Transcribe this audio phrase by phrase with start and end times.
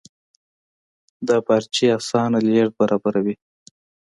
[1.27, 3.35] دا بارچي اسانه لېږد برابروي.